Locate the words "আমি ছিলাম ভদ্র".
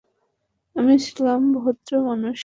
0.75-1.91